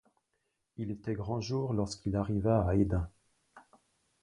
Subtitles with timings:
[0.77, 3.07] Il était grand jour lorsqu'il arriva à Hesdin.